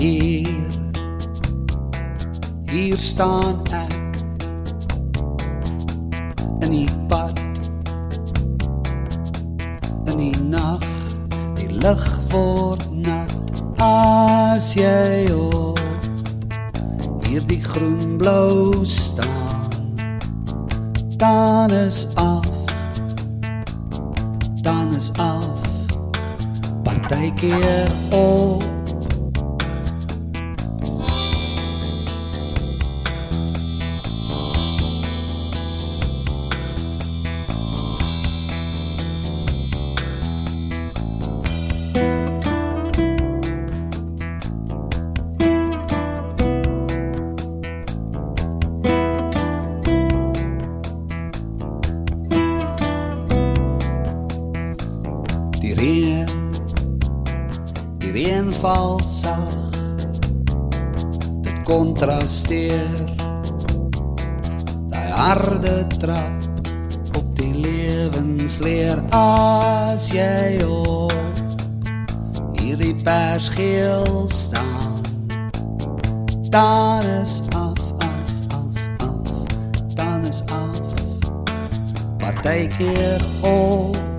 hier. 0.00 0.48
Hier 2.70 2.98
staan 2.98 3.60
ek 3.68 3.92
in 6.64 6.70
die 6.72 6.88
pad 7.10 7.40
in 10.08 10.16
die 10.16 10.36
nag. 10.40 10.80
Die 11.58 11.68
lig 11.82 12.06
word 12.32 12.86
nat 13.04 13.34
as 13.84 14.72
jy 14.78 15.28
op 15.36 15.80
hierdie 17.28 17.60
groen 17.60 18.16
blou 18.20 18.80
staan. 18.88 19.68
Dan 21.20 21.76
is 21.76 22.06
af 22.16 22.48
dan 24.64 24.94
is 24.96 25.12
af. 25.20 25.60
Partykeer 26.84 27.90
op 28.16 28.79
Die 58.00 58.12
reën 58.16 58.48
val 58.60 59.00
sag 59.04 59.56
Dit 61.44 61.58
kontrasteer 61.68 63.00
Daai 64.90 65.10
harde 65.16 65.86
trap 66.00 66.48
op 67.18 67.36
die 67.36 67.52
lewensleer. 67.54 69.02
As 69.16 70.10
jy 70.14 70.62
op 70.64 71.12
hierdie 72.56 72.94
persgeel 73.04 74.28
staan 74.28 74.80
dan 76.50 77.02
is 77.22 77.42
af 77.54 77.78
af 77.98 78.30
af 78.56 79.06
af 79.06 79.46
dan 79.94 80.24
is 80.24 80.42
af. 80.50 80.80
Partykeer 82.18 83.20
op 83.42 84.09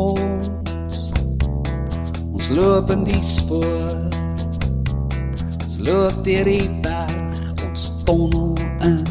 ons 0.00 1.00
Ons 2.32 2.48
loop 2.56 2.90
in 2.90 3.04
die 3.04 3.22
spoor. 3.22 4.10
Ons 5.60 5.76
loop 5.84 6.24
deur 6.24 6.48
die 6.48 6.70
berg. 6.82 7.64
Ons 7.68 7.90
tonnel 8.08 8.54
in. 8.86 9.04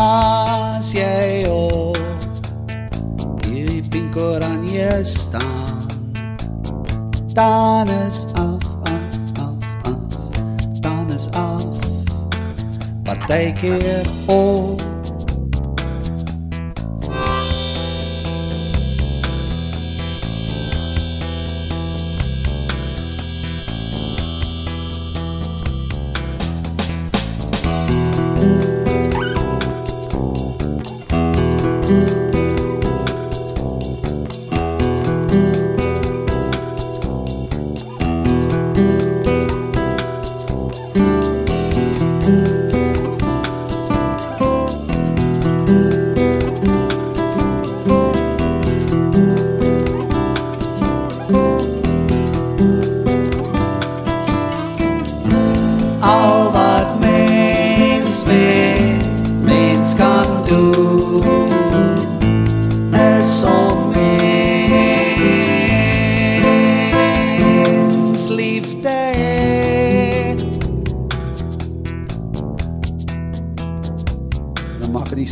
As 0.00 0.94
jy 0.96 1.44
op 1.52 1.98
Hierdie 3.44 3.82
pink 3.92 4.16
oranje 4.16 5.04
staan 5.04 5.86
Dan 7.34 7.88
is 7.88 8.26
af, 8.34 8.58
af, 8.82 9.00
af, 9.38 9.54
af. 9.84 10.80
Dan 10.80 11.10
is 11.10 11.28
af. 11.32 11.62
Partykeer 13.04 14.06
op 14.26 14.91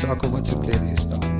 Isakova 0.00 0.40
crklenih 0.40 0.96
stanj. 0.96 1.39